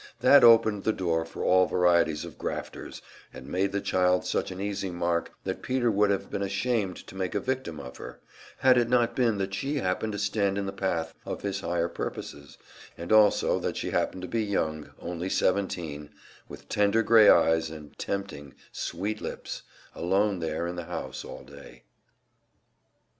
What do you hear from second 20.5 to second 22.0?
in the house all day.